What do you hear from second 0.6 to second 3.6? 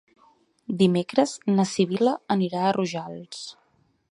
Dimecres na Sibil·la anirà a Rojals.